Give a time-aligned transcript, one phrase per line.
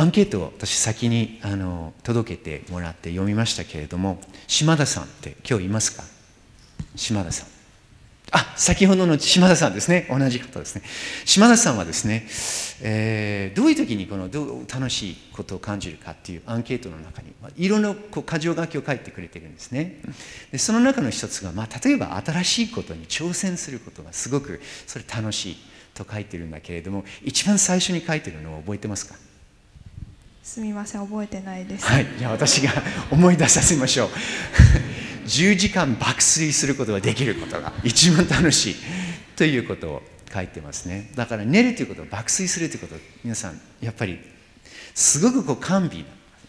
[0.00, 6.04] アンケートを私先にあの届けてもらって読みましたけれども島田さんって今日いますか？
[6.96, 7.48] 島田さん。
[8.32, 10.08] あ先ほどの島田さんですね。
[10.08, 10.82] 同じ方ですね。
[11.26, 12.26] 島田さんはですね、
[12.80, 20.00] えー、どういう時にこのどう楽しいことを感じるかっていうアンケートの中にいろんなこう箇条書きを書いてくれてるんですね。
[20.50, 25.56] でその中の一つが、まあ、例えば新しいことに挑戦することがすごくそれ楽しい
[25.92, 29.14] と書いてるんだけれども一番最初に書いてるのを覚えてますか？
[30.42, 31.86] すみません覚えてないです。
[31.86, 32.06] はい。
[32.18, 32.72] じゃあ私が
[33.10, 34.08] 思い出させましょう。
[35.26, 38.76] 10時間爆睡することができることが一番楽しい
[39.36, 41.10] ということを書いてますね。
[41.14, 44.18] だから寝るということ爆睡するということ皆さんやっぱり
[44.94, 46.04] すごくこう甘美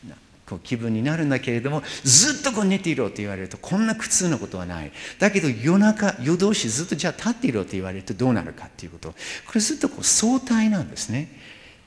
[0.08, 0.16] な
[0.48, 4.92] こう気分になるんだけれどもずっとこう寝ていろと言われるとこんな苦痛なことはない。
[5.20, 9.10] だけど夜中夜通しずっとじゃあ立っていろと言われるとどうなるかっていうこと。
[9.10, 9.16] こ
[9.54, 11.28] れずっとこう相対なんですね。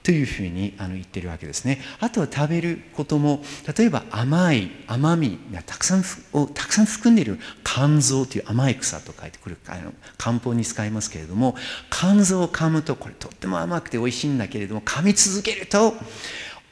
[0.04, 1.80] というふうにあの言ってるわけですね。
[1.98, 3.42] あとは食べることも
[3.76, 11.56] 例えば甘い甘みがたくさんをたくさん含んでいる肝臓という甘い草と書いてくるあの漢方に使いますけれども
[11.90, 15.94] 肝臓を噛むとこれとっても甘くて美味しいんだけれども噛み続けると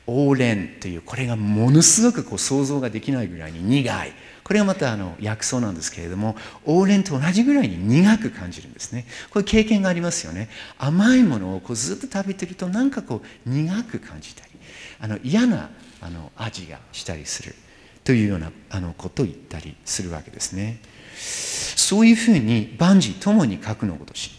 [0.07, 4.13] オーレンというこれがものすごくこう想像ができないぐらいに苦い
[4.53, 6.37] これはまたあの薬草なんですけれども
[6.67, 9.07] 往年と同じぐらいに苦く感じるんですね。
[9.31, 10.51] これ経験がありますよね。
[10.77, 14.51] 甘いものをこうずっと食べてるとなんかこう苦く感じたり
[15.01, 15.71] あの嫌な
[16.03, 17.55] あの味がしたりする
[18.05, 20.83] というようなあのことを言ったりするわけですね。
[21.17, 24.33] そういうふうに万事ともに書くのごとし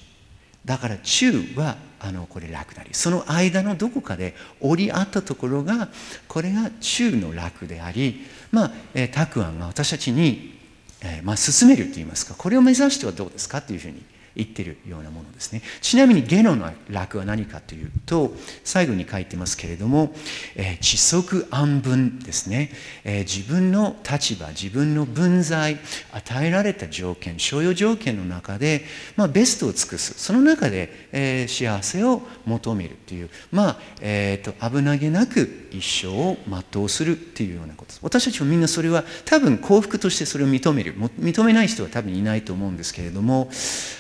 [0.65, 5.89] だから中はあのこれ楽なりその間のどこかで折り合ったところが
[6.27, 10.59] これが中の楽でありまあ、えー、タクアンが私たちに、
[11.01, 11.91] えーまあ、進める。
[11.91, 14.03] といいますかこれを目指してはどうですかというふうに
[14.35, 15.61] 言ってるようなものですね。
[15.81, 20.13] ちなみにゲノの楽は何かというと最後に書いてますけれども、
[20.55, 22.71] えー、知足安分ですね、
[23.03, 25.77] えー、自分の立場自分の分際
[26.11, 28.85] 与えられた条件所要条件の中で、
[29.15, 30.13] まあ、ベストを尽くす。
[30.17, 33.29] その中で、えー、幸せを求めるという。
[33.51, 36.37] まあ、えーと、危なげなく一生を
[36.73, 37.91] 全うするっていうようなこと。
[37.91, 40.95] です私たちもみんなそれは多分幸福としてそれを認める。
[40.97, 43.49] 認めない人は多分いないと思うんですけれども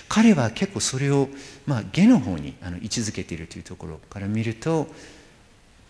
[0.09, 1.29] 彼は結構それを、
[1.65, 4.87] まあ、下の方にあの位置づけているというところから見ると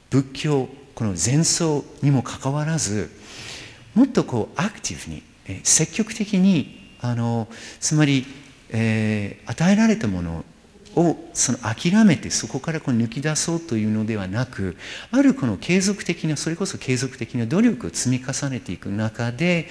[0.09, 3.09] 仏教この前奏にもかかわらず
[3.95, 5.23] もっとこうアクティブに
[5.63, 7.47] 積極的にあの
[7.79, 8.25] つまり、
[8.69, 10.45] えー、与えられたもの
[10.95, 14.75] をその諦めてそこからこう抜き出そうというのではなく
[15.11, 19.67] あるこの継続的なそれこそ継続的な努力を積み重ねていく中で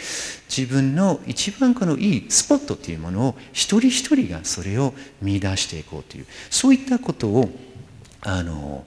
[0.49, 7.49] 自分の一番このいいスポットというものを一人一人がそれを見出していこうというそういったことを
[8.22, 8.84] あの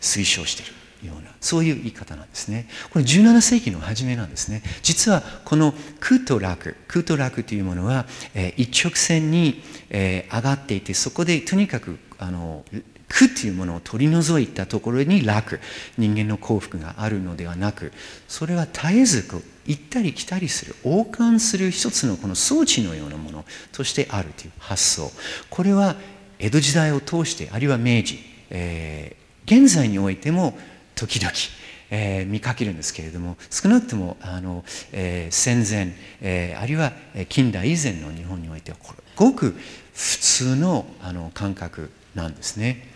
[0.00, 0.79] 推奨している。
[1.02, 2.68] ようなそういう言い方なんですね。
[2.92, 4.62] これ17世紀の初めなんですね。
[4.82, 12.64] 実はこの空と楽空と楽というものは、えー、一直線に、えー、上がっていてそこでとにかくあの
[13.10, 15.60] 苦というものを取り除いたところに楽
[15.98, 17.92] 人間の幸福があるのではなく
[18.28, 19.26] それは絶えず
[19.66, 25.10] 行ったり来たりする王冠する一つのこの装置のようなものとしてあるという発想。
[25.50, 25.96] これは
[26.38, 28.18] 江戸時代を通してあるいは明治、
[28.48, 30.56] えー、現在においても
[31.00, 31.32] 時々、
[31.90, 36.92] えー、見かけるんですけれども少なくともあの、えー、戦前、えー、あるいは
[37.30, 39.56] 近代以前の日本においてはこれごく
[39.94, 42.86] 普通のあの感覚なんですね。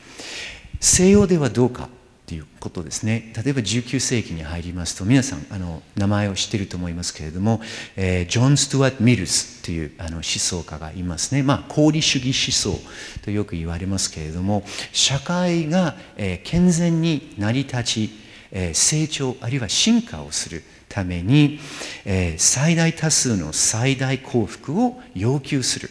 [0.81, 1.89] 西洋ではどうか
[2.27, 3.33] ということですね。
[3.37, 7.61] 例えば19世紀に入りますと皆さんあの名前を知っていると思いますけれども、
[7.97, 11.43] えー、ジョン・ストゥワート・ミルズというあの思想家がいますね。
[11.43, 12.81] まあ功利主義思想
[13.23, 18.11] とよく言われますけれども社会が、えー、健全に成り立ち、
[18.53, 21.59] えー、成長あるいは進化をするために、
[22.05, 25.91] え、最大多数の最大幸福を要求する。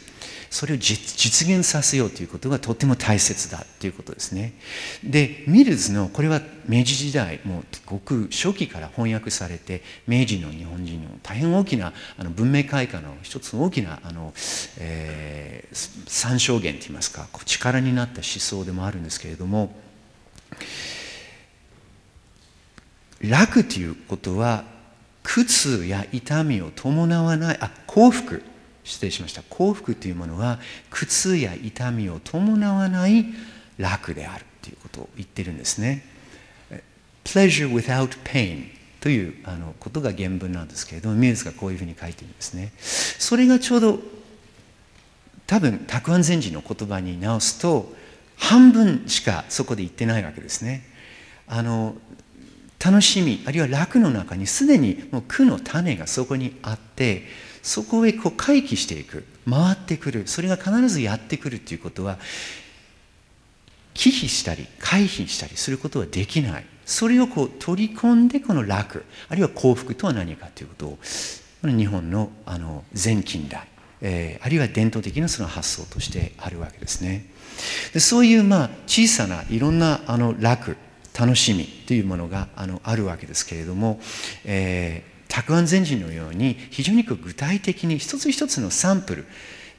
[0.53, 4.53] それを実現させようということがとても大切だということですね。
[5.03, 14.31] でミルズのこれは明治時代もうごく初期から翻訳されて明治の日本人の大変大きなあの文明開化の一つの大きなあの、
[14.77, 19.73] えー、参照源といいますか力になった思想でもあるんですけれども
[23.21, 24.65] 楽ということは
[25.23, 28.43] 苦痛や痛みを伴わないあ幸福
[28.83, 29.43] 失礼しました。
[29.49, 30.59] 幸福というものは
[30.89, 33.25] 苦痛や痛みを伴わない
[33.77, 36.05] 楽であるということを言ってるんですね。
[37.23, 38.65] pleasure without pain
[38.99, 42.73] というあのことが原文なんですけれどもミューズがこういうふうに書いてるんですね。
[42.77, 43.99] それがちょうど
[45.45, 47.93] 多分沢安禅師の言葉に直すと
[48.37, 50.85] 半分しかそこで言ってないわけですね。
[51.47, 51.95] あの
[52.83, 57.23] 楽しみあるいは楽の中にすでにもう苦の種がそこにあって
[57.63, 59.25] そこへこう回帰していく。
[59.49, 60.27] 回ってくる。
[60.27, 62.19] それが必ずやってくるということは
[63.93, 66.65] 忌避したり回避したりすることはできない。
[66.85, 70.97] それをこう取り込んでこの楽あるいは幸福とは何かということを
[71.63, 73.65] 日本のあの全近代、
[74.01, 77.25] えー、あるいは伝統的なその発想としてあるわけですね。
[77.93, 80.75] でそういうまあ小さないろんなあの楽
[81.17, 84.01] 楽しみというものがあのあるわけですけれども、
[84.43, 89.25] えー、卓安禅師のように非常に具体的に一つ一つのサンプル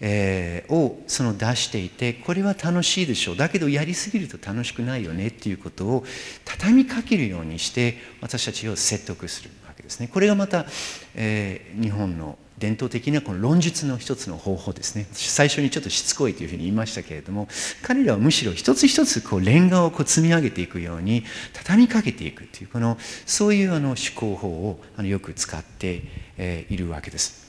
[0.01, 3.37] えー、をその出していてこれは楽しいでしょう。
[3.37, 6.05] だけどやりすぎると楽しくないよねっていうことを
[6.45, 10.09] 畳みかけるようにして私たちを説得するわけですね。
[10.12, 10.67] これがまた、
[11.15, 17.49] えー、日本の伝統的なこの論述の一つの方法ですね最初にちょっとしつこいというふうに言いましたけれども
[17.83, 22.97] 彼らはむしろ一つ一つこうレンガをこう積み上げていくように畳みかけていくというこの
[23.27, 26.03] そういうあの思考法をあのよく使って、
[26.37, 27.45] え、いるわけです。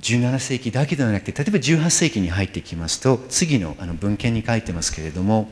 [0.00, 5.48] 17世紀だけではなくて例えば18世紀に入ってきますと次のあの文献に書いてますけれども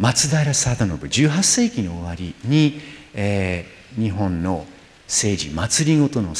[0.00, 2.80] 松平定信18世紀の終わりに、
[3.14, 4.64] えー、日本の
[5.08, 6.34] 政治祭りごとの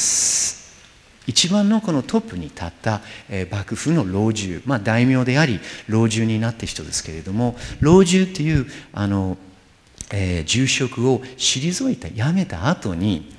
[1.27, 9.37] 一番のこのトップに立った、え、幕府の老中、まあ、大名であり老中になった人ですけれども老中っていうあの、
[10.11, 13.38] えー、住職を退いた辞めた後に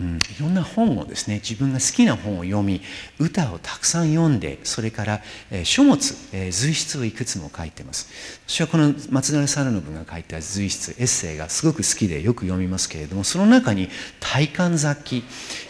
[0.00, 2.80] うん、いろんな本をですね自分が好きな本を読み
[3.18, 5.20] 歌をたくさん読んでそれから、
[5.50, 8.08] え、書物、え、随筆をいくつも書いてます。
[8.46, 13.90] 私はこの松平定信が書いた随筆エッセイがすごく好きでよく読みますけれどもその中に
[14.20, 15.22] 体感雑記、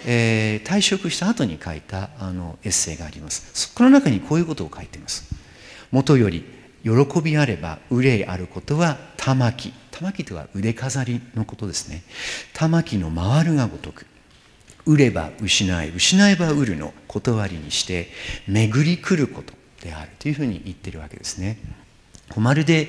[0.06, 3.74] えー、退職した後に書いたあのエッセイがあります。
[3.74, 5.28] この中にこういうことを書いています。
[5.90, 9.72] 元より喜びあれば憂いあることは玉木。
[9.90, 12.02] 玉木とは腕飾りのことですね。
[12.54, 14.06] 玉木の回るがごとく
[14.86, 18.08] 売れば失い失えば売るの断りにして
[18.48, 20.10] 巡り来ることである。
[20.18, 21.58] というふうに言ってるわけですね。
[22.36, 22.88] まるで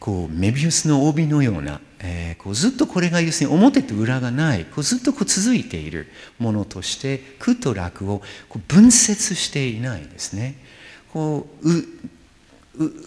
[0.00, 10.56] こうメビウスの帯のような、えー、こうずっとこれが要するに表と裏がないこうずっとこう続いているものとして苦と楽をこう分節していないですね。
[11.10, 11.68] こう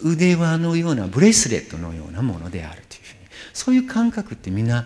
[0.04, 3.20] 腕輪のようなブレスレットのようなものであるというふうに
[3.54, 4.86] そういう感覚ってみんな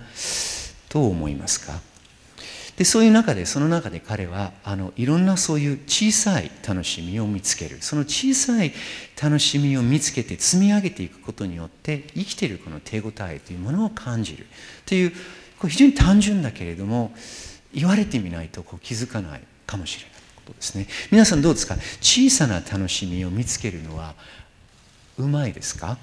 [0.90, 1.80] どう思いますか？
[2.78, 7.78] でそういう中でその中で彼はあのいろんなそういう小さい楽しみを見つける。
[7.82, 8.74] その小さい
[9.22, 14.48] 楽しみを見つけて積み上げていくことによって生きているこの手応えというものを感じる。
[14.88, 15.12] という
[15.60, 17.14] これ非常に単純だけれども
[17.72, 20.88] 言われてみないとこう気づかないかもしれないことですね。
[21.12, 21.76] 皆さんどうですか？
[22.02, 24.16] 小さな楽しみを見つけるのは
[25.22, 25.98] うまいですか？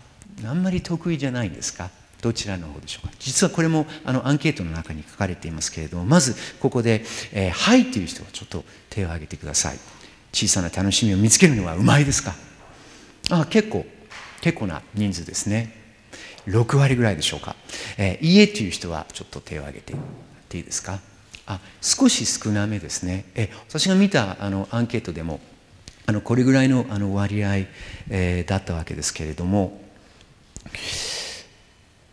[0.44, 1.90] あんまり得意じゃないんですか？
[2.22, 3.14] どちらの方でしょうか？
[3.18, 9.78] 実はこれもあのアンケートの中に書かれていますけれどもまずここで「えー、はい」という人はちょっと手を挙げてください。
[10.32, 12.34] 小さな楽しみを見つけるのはうまいですか？
[13.30, 13.86] あ結構
[14.40, 15.76] 結構な人数ですね。
[16.46, 17.56] 6割ぐらいでしょうか、
[17.98, 19.94] えー、いいえという人はちょっと手を挙げて
[20.48, 21.00] ていいですか？
[21.46, 23.24] あ少し少なめですね。
[23.34, 25.40] え私が見たあのアンケートでも
[26.08, 27.66] あのこれぐらいのあの割合、
[28.08, 29.78] えー、だったわけですけれども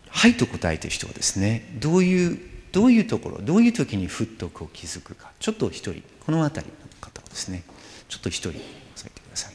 [0.10, 2.38] はいと答えてる人はですねどういう
[2.74, 7.64] どういうところどういう時にふっとこう気づくかちょっと一人この辺りの方をですね
[8.10, 8.62] ちょっと一人押
[8.96, 9.54] さえてください。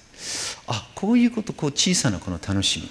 [0.69, 2.89] あこういうことこう小さなこの楽しみ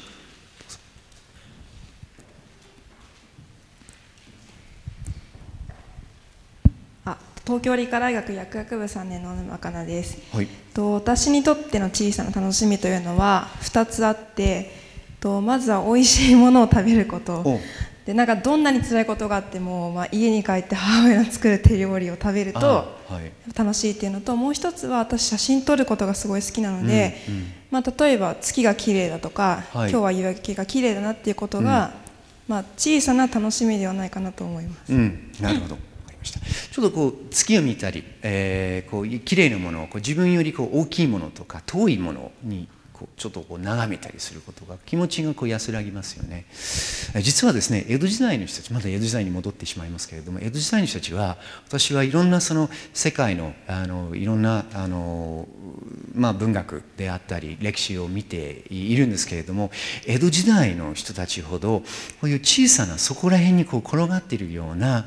[7.06, 7.18] あ
[7.50, 14.70] 東京理科大学薬学部3年の沼かなです、はい、と私にとっての小さな楽しみというのは2つあって
[15.20, 17.44] とまずは美味しいものを食べること。
[18.06, 22.98] でなんかどんなに辛いことがあっても、まあ、家に帰って 母親の作る手料理を食べると
[23.56, 31.94] 楽しいっていうのともう一つは私写真撮ることがすごい好きなので、うんうん、まあ、例えば月が綺麗だとか、はい、今日は夕焼けが綺麗だなっていうことが、
[32.48, 34.94] うん、まあ、小さな楽しみではないかなと思います。
[34.94, 35.89] うん、なるほど
[36.24, 42.68] ちょっとこう月を見たり、えー、こう綺麗なものをこう自分よりこう大きいものとか遠いものに
[43.00, 46.46] こうちょっとこう眺めたりすることが気持ちがこう安らぎますよね。
[47.22, 55.48] 実はですね江戸時代の人たちまだ江戸時代に戻ってしまいますけれども江戸時代の人たちは私はいろんなその世界のあのいろんなあの、
[56.14, 59.72] まあ、文学であったり歴史を見ているんですけれども
[60.06, 65.06] 江戸時代の人たちほどこういう小さなそこら辺にこう転がっているような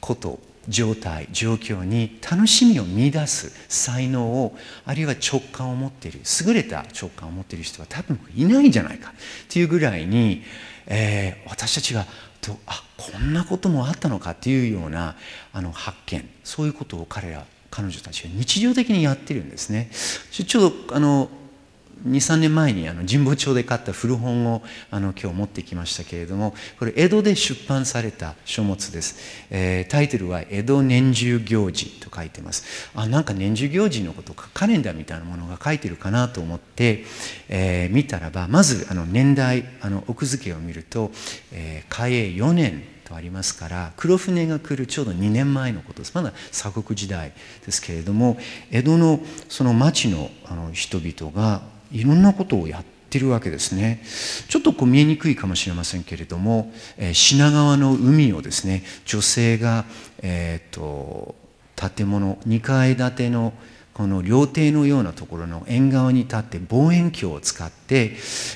[0.00, 0.38] こと
[0.68, 9.12] 状態状況に楽しみを見出す才能をあるいは直感を持っている優れた直感を持っている人は多分いないんじゃないかっ
[9.48, 10.42] ていうぐらいに、
[10.86, 12.06] えー、私たちは
[12.40, 15.16] とあこんなこともあったのかっていうような
[15.52, 19.90] あの発見そういうことを彼ら彼女たちは日常的にやってるんですね。
[20.32, 21.30] ちょっとあの
[22.06, 29.18] 23年前にあの神保町で買った古本をあの今日持ってきましたけれどもこれ江戸で出版された書物です、
[29.50, 32.90] えー、タイトルは「江戸年中行事」と書いてます。
[32.94, 37.04] あなんか年中行事のことかカレンダーみたいなものが書いてるかなと思って、
[37.48, 41.10] えー、見たらばまずあの年代あの奥付けを見ると、
[41.52, 42.14] えー、嘉永
[42.48, 46.12] 4年とありますから黒船が来るちょうど2年前のことです。
[46.14, 47.32] まだ鎖国時代
[47.66, 48.38] ですけれども
[48.70, 54.02] 江戸のその町のあの人々がいろんなことをやってるわけですね
[54.48, 59.84] ちょっとこう見えにくいかもしれませんけれども、えー、品川の海をですね女性が、
[60.22, 61.34] えーと、
[61.76, 63.52] 建物2階建ての
[63.92, 68.12] この料亭のようなところの縁側に立って望遠鏡を使って、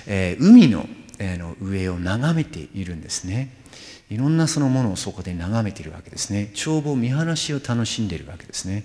[0.07, 0.87] えー、海の,、
[1.19, 3.63] えー、の上を眺めているんですね。
[4.14, 6.52] いろんなそのものをそこで眺めているわけですね。
[6.54, 8.85] 眺望見晴らしを楽しんでいるわけですね。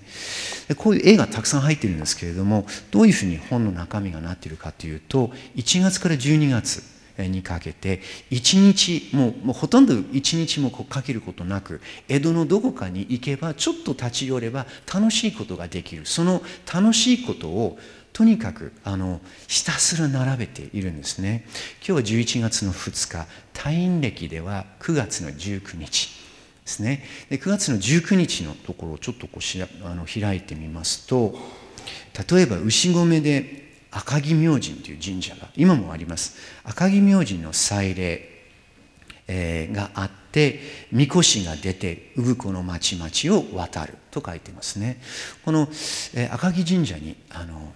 [0.68, 6.82] でこういう絵がたくさん入っているんですけれどもどういうふうに本の中身がなっているかというと1月から12月
[7.20, 16.08] にかけて一日もうもうほとんど一日もこうかけることなく江戸のどこかに行けばちょっと立ち寄れば楽しいことができる。
[16.08, 16.42] その
[16.74, 17.78] 楽しいことを
[18.14, 21.46] とにかくあのひたすら並べているんですね。
[21.86, 23.28] 今日は11月の2日。
[23.60, 26.08] 退院歴では9月の19日
[26.64, 27.04] ですね。
[27.30, 31.38] で9月の19日のところをちょっとこうしあの開いてみますと
[32.32, 36.38] 例えば牛込で赤城明神という神社が今もあります。
[36.64, 38.30] 赤城明神の祭礼、
[39.28, 40.62] えー、があって
[40.92, 45.02] 神輿が出て産子の町々を渡ると書いてますね。
[45.44, 45.68] この、
[46.14, 47.74] え、赤城神社にあの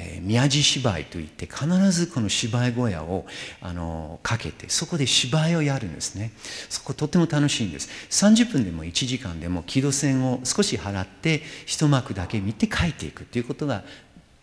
[0.00, 3.26] え、宮地芝居といって必ずこの芝居小屋を
[3.60, 6.32] あのかけてそこで芝居をやるんですね。
[6.68, 7.88] そことっても楽しいんです。
[8.10, 13.82] 30分でも1時間でも木戸線を少し払って一幕だけ見て書いていくということが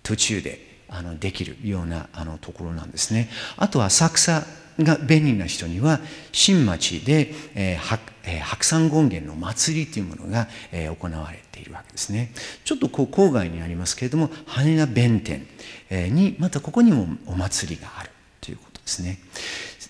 [0.04, 3.30] 途中であのできるようなあのところなんですね。
[3.56, 4.44] あとは浅草
[4.80, 6.00] が便利な人には
[6.32, 12.32] 新町で、えー白えー、白山権現の祭りというものが、えー、行われているわけですね
[12.64, 15.48] ちょっとこう郊外にありますけれども羽田弁天、
[15.90, 18.10] え、にまたここにもお祭りがある
[18.42, 19.20] ということですね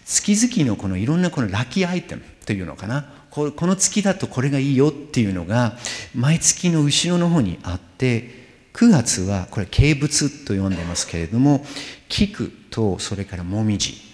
[0.05, 5.77] 月々のこのいろんなこのラッキーアイテムというのかなこの月だとこれがいいよっていうのが
[6.13, 11.65] 毎月の後ろの方にあって9月はこれ軽物と呼んでますけれども
[12.07, 14.04] 菊とそれからもみじ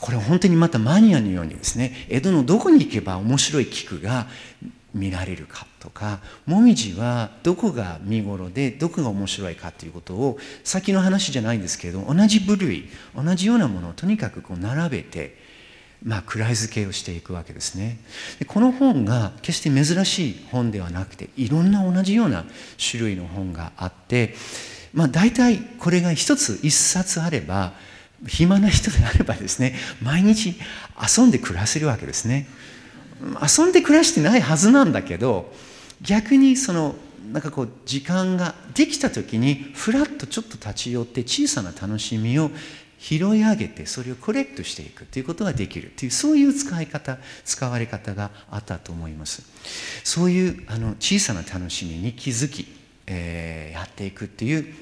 [0.00, 4.26] これ本当にまたマニアのようにですね江戸のどこに行けば面白い菊が
[4.92, 15.44] 見られるかとかもみじはどこが見頃でどこが面白いかということを先の話じゃないんですけど同じ部類同じようなものをとにかくこう並べて
[16.04, 17.98] まあ、位付けをしていくわけですね。
[18.38, 22.44] でこの本が決して珍しい本ではなくていろんな同じような
[22.78, 24.34] 種類の本があって、
[24.92, 27.72] まあ、大体これが一つ一冊あれば
[28.26, 30.54] 暇な人であればですね毎日
[31.18, 32.46] 遊んで暮らせるわけですね。
[33.20, 35.52] 遊んで暮らしてないはずなんだけど
[36.02, 36.94] 逆にその
[37.32, 42.50] なんかこう時間ができた時にふらっとちょっと立ち寄って小さな楽しみを
[42.98, 49.42] 拾い上げてそれをコレクトしていくということができるというそういう使い方使われ方があったと思います。
[50.04, 52.66] そういうあの小さな楽しみに気づき、
[53.06, 54.74] えー、やっていくっていう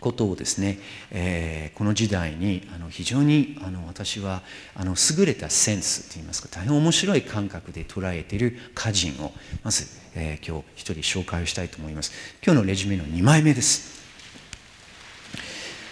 [0.00, 0.78] ことをですね、
[1.10, 4.42] えー、この時代にあの非常にあの私は
[4.74, 12.12] あの優れたセンスといいますか大変面白い感覚で捉えている歌人をまず、えー、今日一人紹介をしたいと思います。
[12.44, 14.00] 今日のレジュメの2枚目です。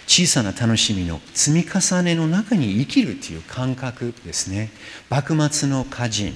[0.07, 4.71] 小さな楽しみの積み重ねの中に生きるという感覚ですね。
[5.09, 6.33] 幕末の歌人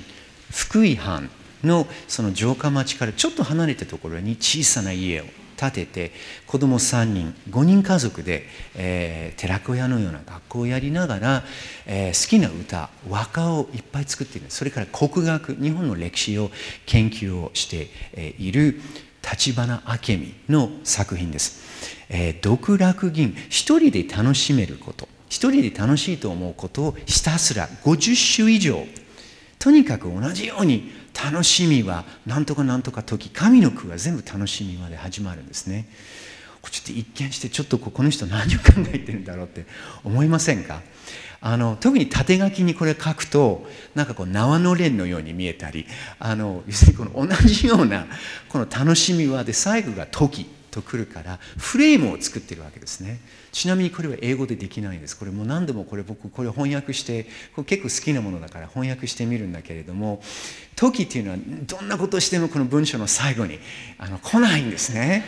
[0.51, 1.29] 福井藩
[1.63, 6.11] のその城下町からちょっと離れたところに小さな家を建てて
[6.47, 8.45] 子供3人5人家族で、
[8.75, 11.43] えー、寺子屋のような学校をやりながら、
[11.85, 14.47] えー、好きな歌和歌をいっぱい作っている。
[14.49, 16.51] それから国学日本の歴史を
[16.85, 17.89] 研究をして
[18.37, 18.79] いる
[19.21, 21.61] 立花明美の作品です、
[22.09, 28.85] えー、独楽吟一人で楽しめること一人で楽しいと思うことをひたすら50種以上。
[29.57, 35.87] とにかく同じように楽しみは何とか何とか時神の句が全部楽しみまで始まるんですね。
[36.71, 39.65] ちょっと一見してちょっとこの人何を考えてるんだろうって
[40.05, 40.81] 思いませんか？
[41.41, 45.85] あの特に縦書きにこれ書くとなんかこう縄の連のように見えたり
[46.19, 48.07] あの要するにこの同じような
[48.47, 50.47] この楽しみはで最後が時。
[50.73, 53.19] とくるからフレームを作ってるわけですね。
[53.51, 55.15] ちなみにこれは英語でできないんです。
[55.15, 57.25] これもう何度もこれ僕これ翻訳して
[57.55, 60.21] これ結構好きなものだから翻訳してみるんだけれども
[60.75, 61.37] 時っていうのは
[61.67, 63.59] どんなことしてもこの文章の最後に
[63.99, 65.23] あの来ないんですね。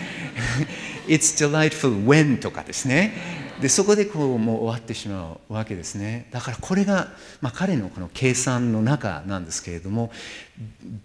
[1.08, 3.46] It's delightful when とかですね。
[3.62, 6.28] でそこでこうもう終わってしまうわけですね。
[6.32, 7.10] だからこれが、
[7.42, 10.12] まあ、彼のこの計算の中なんですけれども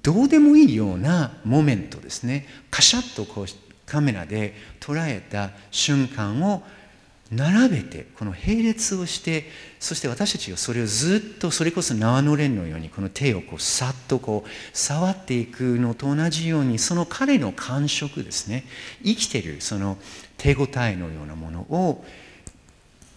[0.02, 2.46] どうでもいいようなモメントですね。
[2.70, 3.46] カシャッとこう
[3.90, 6.62] カメラで捉えた瞬間を
[7.32, 9.44] 並べてこの並列をして
[9.78, 18.64] そして私たちがそれをずっとそれこそ縄のれんのようにこの手をこうさっとこう触っていくのと同じようにその彼の感触ですね。
[19.04, 19.96] 生きてるその
[20.38, 22.04] 手応えのようなものを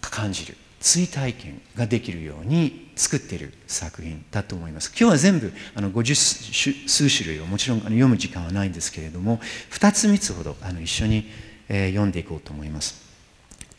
[0.00, 0.56] 感じる。
[0.84, 4.90] 追体験ができるように作っている作品だと思います。
[4.90, 11.26] 今日は全部あの50数種類をもちろんあの読む時間はないんですけれども2つ3つほどあの一緒に、
[11.70, 13.02] えー、読んでいこうと思います。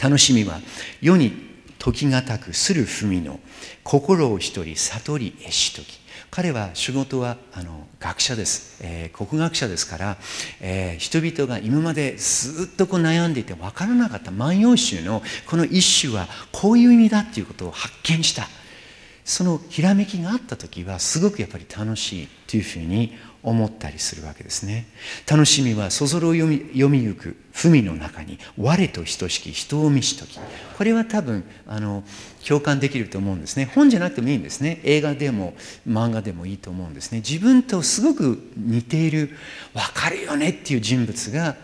[0.02, 0.60] 楽しみは
[1.00, 1.32] 世に
[1.78, 3.40] 時がたくする文の
[3.84, 6.05] 心を一人悟りえしとき。
[6.36, 10.18] 彼は仕事はあの学者です、えー、国学者ですから、
[10.60, 18.50] えー、人々が今までずっとこう悩んでいて分からなかった万葉集のこの一首はこういう意味だっていうことを発見した。
[19.24, 23.14] そのひらめきがあった時はすごくやっぱり楽しいというふうに
[23.46, 24.88] 思ったりするわけですね。
[25.30, 30.40] 楽しみはそぞろを読み読みゆく文の中に我と等しき人を見しとき。
[30.78, 32.04] これは多分あの
[32.46, 33.70] 共感できると思うんですね。
[33.76, 34.82] 本じゃなくてもいいんですね。
[34.84, 35.54] 映画でも
[35.88, 37.20] 漫画でもいいと思うんですね。
[37.20, 39.30] 自分とすごく似ている
[39.74, 41.56] 分かるよねっていう人物が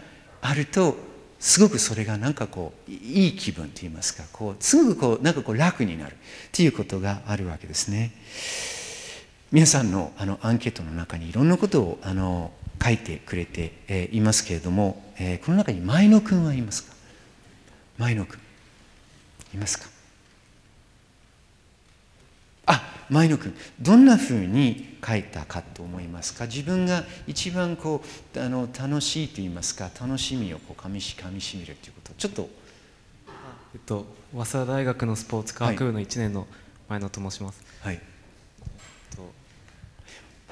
[0.42, 0.96] あると
[1.40, 4.24] すごくそれがなんかこういい気分といいますか。
[4.32, 6.16] こうすごくこうなんかこう楽になるっ
[6.52, 8.12] ていうことがあるわけですね。
[9.52, 16.96] 皆さんのあのアンケートの中にいろんなことをあの書いてくれて、えー、いますけれども、えー、この中に前野君はいますか？
[17.98, 18.40] 前野君
[19.54, 19.86] いますか？
[22.66, 26.46] あ前野君どんなふうに書いたかと思いますか？
[26.46, 28.02] 自分が一番こ
[28.36, 29.92] うあの楽しいと言いますか？
[30.00, 32.14] 楽しみをこうかみしかみしめるということ。
[32.18, 32.50] ちょっと。
[33.74, 36.48] えっと早稲田大学のスポーツ科学部の1年の
[36.90, 38.02] 前野と申します、はい、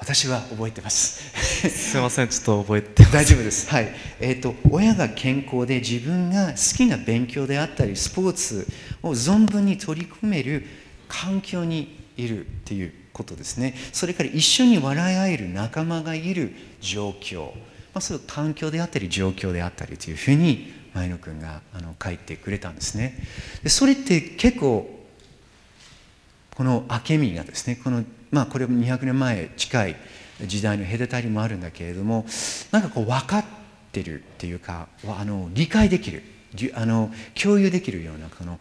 [0.00, 1.68] 私は覚えてます。
[1.68, 3.68] すいませんちょっと覚えて大丈夫です。
[3.68, 3.92] はい。
[4.18, 8.66] えっ、ー、と親が健康で自分が好きな勉強であったりスポーツ
[9.02, 10.64] を存分に取り組める
[11.06, 13.74] 環境にいるっていうことですね。
[13.92, 17.52] それから一緒に笑い合える仲間がいる状況、ま
[17.96, 23.22] あ、そういう環境であったり状況であったりというふうに前野君があの書いてくれたんですね。
[23.62, 24.98] でそれって結構
[26.56, 29.96] この明美がですねこのまあこれも200年前近い
[30.46, 32.26] 時代の隔たりもあるんだけれども
[32.70, 33.44] なんかこう分かっ
[33.92, 36.22] てるっていうかあの理解できる
[36.74, 38.58] あの共有できるようなこの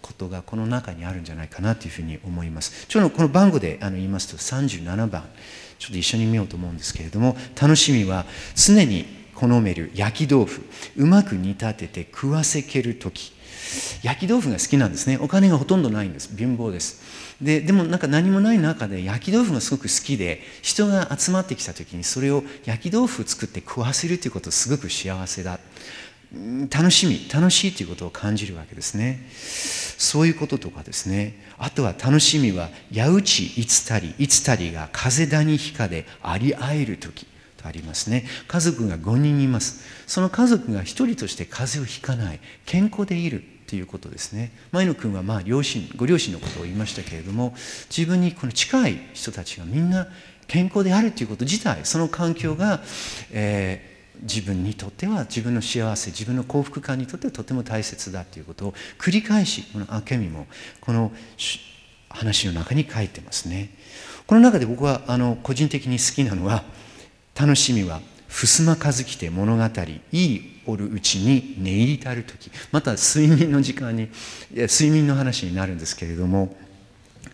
[0.00, 2.86] ことがこの中にあるんじゃないかなというふうに思います。
[2.86, 5.24] ちょっとこの番号であの言いますと37番
[5.78, 10.62] ちょっと一緒に見ようと思うんですけれども楽しみは常に好める焼き豆腐
[10.96, 13.32] うまく煮立てて食わせける時
[14.02, 15.18] 焼き豆腐が好きなんですね。
[15.20, 16.34] お金がほとんどないんです。
[16.36, 17.00] 貧乏です。
[17.40, 25.58] ででもなんか何もない中で焼き豆腐がすごく好きで人が集まってきた時にそれを焼き豆腐作って食わせるということすごく幸せだ。
[26.70, 27.28] 楽しみ。
[27.32, 29.26] 楽しいということを感じるわけですね。
[29.98, 31.44] そういうこととかですね。
[31.58, 37.26] あとは楽しみは矢打ちいつたりいつたりが風谷ひかでありあえる時。
[37.60, 38.24] とありますね。
[38.48, 39.84] 家族が5人います。
[40.06, 44.52] その家族が1人として風邪をひかない健康でいるということですね。
[44.72, 47.54] 前野君はまあ両親ご両親のことを言いましたけれども
[47.96, 50.08] 自分にこの近い人たちがみんな
[50.48, 52.80] 健康であるということ自体その環境が、
[53.30, 60.48] えー、自分にとっては自分の幸せ自分の幸福感にとってはとても大切だということを繰り返しこの明美も
[60.80, 61.12] この
[62.08, 63.70] 話の中に書いてますね。
[64.26, 66.64] この中で僕はあの個人的に好きなのは
[67.40, 69.64] 楽しみは襖数来て物語
[70.12, 72.50] いいおるうちに寝入りたる時。
[72.70, 74.10] また睡眠の時間に
[74.52, 76.54] 睡眠の話になるんですけれども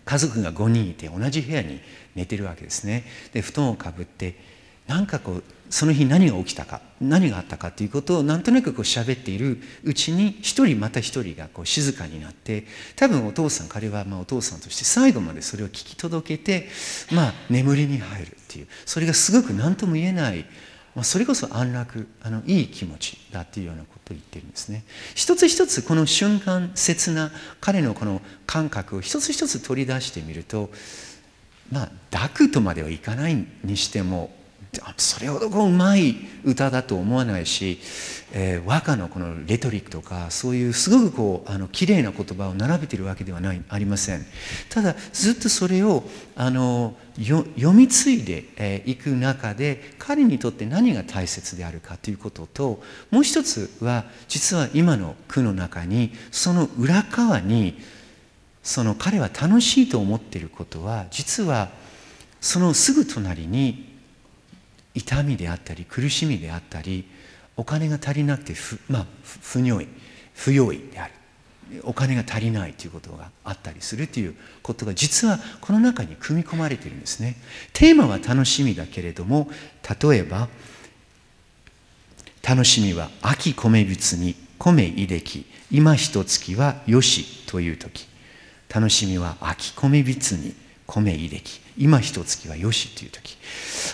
[0.05, 1.81] 家族が5人いて同じ部屋に
[2.15, 3.03] 寝てるわけですね。
[3.33, 4.39] で布団をかぶって
[4.87, 16.69] なんかこうその日何が起きたか何があったかということをなんとなくこう喋っているうちに一人また一人がこう静かになって多分お父さん彼はまあお父さんとして最後までそれを聞き届けて
[17.11, 20.45] まあ眠りに入るっていうそれがすごく何とも言えない
[20.95, 24.83] まあ、それこそ安楽あのいい気持ちだっていうようなことを言ってるんですね。
[25.13, 30.71] 一つ一つこの瞬間切な彼のこの感覚を一つ一つ取り出してみると
[31.71, 34.31] まあ抱くとまではいかないにしても
[34.97, 37.79] それほどこううまい歌だと思わないし、
[38.33, 44.25] えー、和歌のこのレトリックとかそういうすごくこうあの綺麗な言葉を並べてるわけではないありません。
[44.69, 46.03] ただずっとそれを
[46.35, 57.79] あの読み継いでい、えー、く中で彼にとって何が大切であるかということともう一つは実は今の句の中にその裏側に
[58.61, 61.69] その彼は楽しいと思っていることは実は
[62.41, 63.86] そのすぐ隣に
[64.97, 67.07] 痛みであったり苦しみであったり
[67.55, 69.87] お金が足りなくて不,、まあ、不如意
[70.33, 71.13] 不用意である。
[71.83, 77.35] お金が足りないということがあったりするということが実はこの中に組み込まれているんですね。
[77.73, 79.49] テーマは楽しみだけれども
[80.01, 80.47] 例えば
[82.41, 88.07] 楽しみは秋米物に米いでき今一月はよしという時。
[88.69, 90.55] 楽しみは秋米物に
[90.87, 91.59] 米いでき。
[91.77, 93.37] 今一月はよしという時。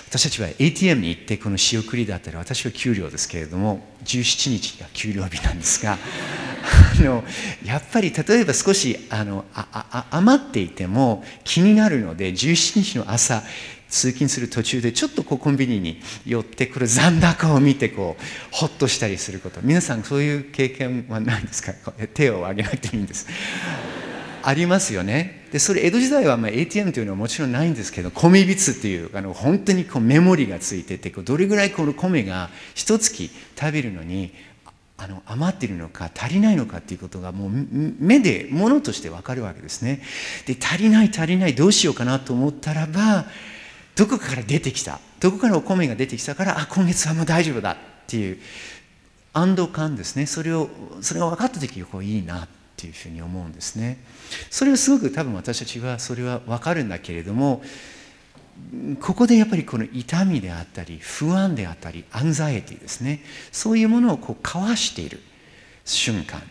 [0.07, 5.97] 私たちは ATM に行ってこの仕送りだったり私は給料ですけれども17日が給料日なんですが
[6.97, 7.23] あの
[7.65, 13.43] やっぱり例えば少しあのあ余っていても気になるので17日の朝
[13.89, 19.59] 通勤する途中でちょっとこうコンビニに寄ってくる残高を見てこうほっとしたりすること。
[19.61, 21.73] 皆さんそういう経験はないですか？
[22.13, 23.27] 手を挙げなくていいんです。
[24.43, 25.47] ありますよね。
[25.51, 34.33] でそれ江戸時代はま ATM というのはもちろんないんですけど米びつっていうあの本当にこうメモリがついててどれぐらいこの米が一月食べるのに
[34.97, 40.01] あの余ってるのか足りないのかっていうことがもう目で物として分かるわけですね。
[40.45, 43.25] で足りない足りないどうしようかなと思ったらば
[43.95, 47.75] どこから出てきたどこからお米が出てきたからあ今月はもう大丈夫だっ
[48.07, 48.39] ていう
[49.33, 50.25] 安堵感ですね。
[50.25, 50.69] それを
[51.01, 53.97] それが分かった時こういいなっていうふうに思うんですね
[54.49, 57.61] それはすごく多分私たちはそれは分かるんだけれども
[58.99, 63.23] ここでやっぱりこの痛みであったり不安であったりアンザイティですね。
[63.51, 65.19] そういうものをこうかわしている
[65.85, 66.41] 瞬間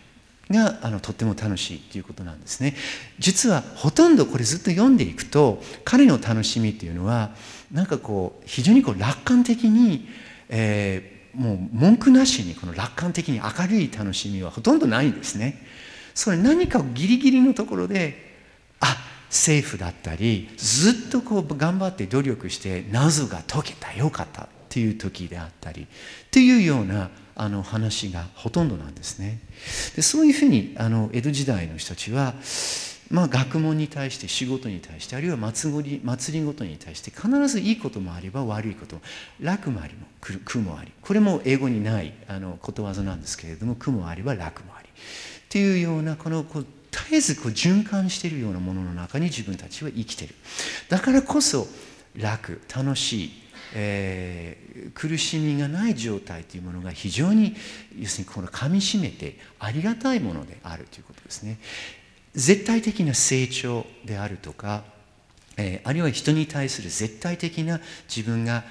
[0.50, 2.74] があのとっても楽しいということなんですね。
[3.18, 7.34] 実はほとんどこれずっと読んでいくと彼の楽しみっていうのは
[7.70, 10.08] なんかこう非常にこう楽観的に、
[10.48, 15.64] えー、もう文句なしにこの楽観的に明るい楽しみはほとんどないんですね。
[16.14, 18.32] それ何かギリギリのところで
[18.80, 18.96] あ
[19.30, 25.86] セーフだったりずっとこう頑張って努力して謎が解けたよかったっていう時であったりっ
[26.30, 29.40] ていうようなあの話がほとんどなんですね。
[29.96, 32.34] でそういうふうにあの江戸時代の人たちは、
[33.10, 39.00] まあ、学問に対して仕事に対してあるいは祭り祭りごとに対して必ずいいこともあれば悪いこと
[39.40, 44.88] 楽もありも苦もありこれも英語にないあのことわざなんですけれども苦もあれば楽もあり
[45.52, 50.34] っていうようなこのこう絶えずこう循環しているようなものの中に自分たちは生きている
[50.88, 51.66] だからこそ
[52.16, 53.42] 楽楽しい
[53.74, 57.54] えー、苦しみがない状態というものが非常に
[57.98, 61.58] 要するにこのかみしめてありがたいものであるということですね。
[62.34, 64.84] 絶対的な成長であるとか、
[65.56, 67.80] えー、あるいは人に対する絶対的な
[68.14, 68.64] 自分が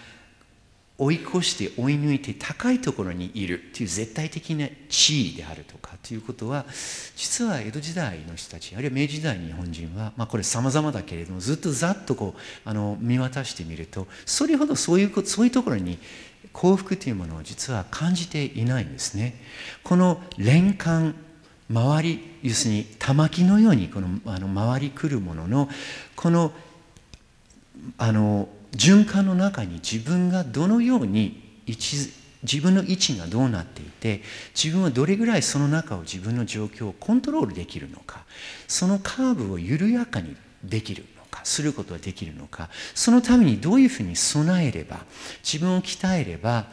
[1.02, 6.64] 追い越して追い抜いて高いところにいるという絶対的な地位であるとかということは
[7.16, 15.98] 実は江戸時代の人たちあるいは明治時代の日本人は、まあ、これ様々だけれどもずっとざっとこうあの見渡してみるとそれほどそういうそういうところに
[16.54, 19.42] 幸福というものを実は感じていないんですね。
[19.84, 21.16] この連環
[21.68, 25.68] 周り要するに玉木のようにこのあの回り来るものの
[26.16, 26.52] この
[27.98, 31.96] あの循環の中に自分がどのように位置
[32.44, 34.22] 自分の位置がどうなっていて
[34.56, 38.26] 自分はどれぐらいその中を自分の状況をコントロールできるのか
[38.68, 45.02] そのカーブを緩やかにできるのかすることができるのかそのためにどういうふうに備えれば
[45.44, 46.66] 自分を鍛えれば、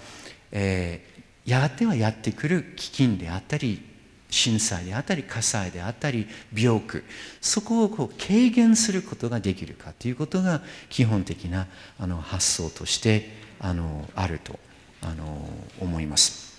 [0.53, 3.83] えー、やがてはやってくる飢饉であったり
[4.31, 7.05] 震災であったり火災であったり病苦
[7.41, 11.67] そこをこう軽減することができるかということが基本的な
[11.99, 14.59] あの発想としてあのあると
[15.03, 15.49] あの
[15.81, 16.59] 思います。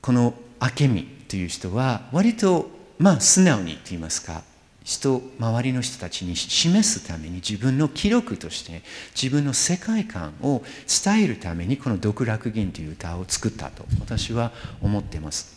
[0.00, 4.42] この明美という人は割とまあ素直にと言いますか
[4.84, 8.82] 人周りの人たちに示すために自分の記録として
[9.20, 10.62] 自分の世界観を
[11.04, 14.52] 伝えるためにこの「独楽吟」という歌を作ったと私は
[14.82, 15.53] 思っています。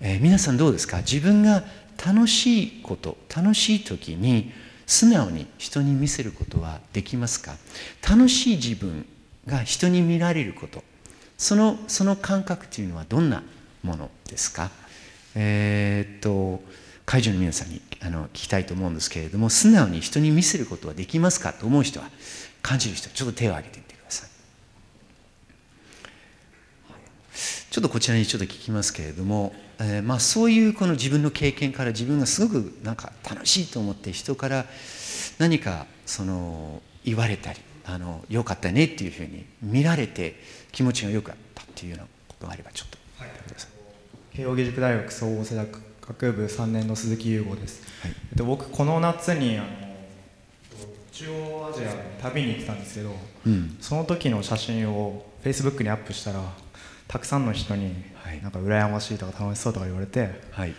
[0.00, 0.98] えー、皆さんどうですか？
[0.98, 1.64] 自分が
[2.04, 4.52] 楽しいこと楽しい時に
[4.86, 7.56] 素直に人に見せることはできますか？
[8.08, 9.06] 楽しい自分
[9.46, 10.84] が人に見られること
[11.36, 13.42] そのその感覚というのはどんな
[13.82, 14.70] ものですか？
[15.34, 16.62] えー、っと
[17.04, 21.52] 会場の皆さんにあの聞きたいと思うんですけれども素直に人に見せることはできますか？
[21.52, 22.08] と思う人は
[22.62, 24.28] 感じる人ちょっと手を挙げてみてください
[27.78, 34.64] ちょっとこちらにちょっと聞きますけれども、えー、まあ、そういうこの自分の経験から自分がすごくなんか楽しいと思って人から
[35.38, 40.40] 何かその言われたりあのよかったねっていうふうに見られて
[40.72, 43.30] 気持ちがよかったっていうようなことがあればちょっと、はい、
[44.34, 45.68] 慶應義塾大学総合世代
[46.00, 49.68] 学部3年の鈴木優吾です、はい、えっと、僕この夏にあの
[51.12, 53.12] 中央アジア旅に行ってたんですけど、
[53.46, 56.42] うん、その時の写真をフェイスブックにアップしたら
[57.08, 57.94] たくさんの人に
[58.42, 60.74] なんか羨ましいとか楽しそうとか言われて、はい、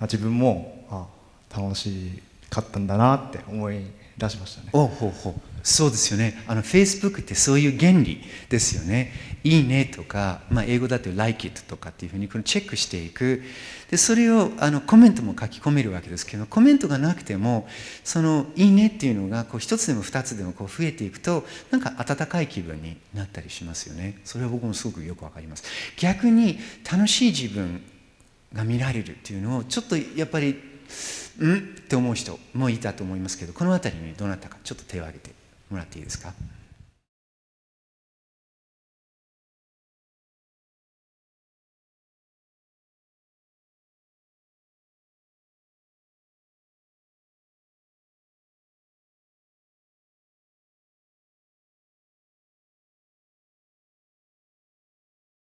[0.00, 1.06] あ自分もあ
[1.54, 3.84] 楽しかったんだなって思い
[4.16, 4.70] 出しましたね。
[4.72, 5.34] おほうほう
[5.66, 6.40] そうですよね。
[6.46, 9.12] あの、Facebook ってそういう原理ですよね。
[9.42, 13.42] いいねとか、まあ、英語だと like it とかっていうふうにこのチェックしていく。
[13.90, 17.66] で、それをあのコメントも書き込めるわけですけど、コメントがなくても、
[18.04, 24.20] そのいいねっていうのがこう一つでも二つでもこう増えていくと、なんか温かい気分になったりしますよね。
[24.24, 25.64] それは僕もすごくよくわかります。
[25.96, 27.82] 逆に楽しい自分
[28.52, 30.50] が見られるっていうのをちょっとやっぱり
[31.42, 31.56] ん？
[31.56, 35.35] って思う人もいたと思いますけどこの辺りにどなたかちょっと手を挙げて
[35.70, 36.32] もらっていいですか？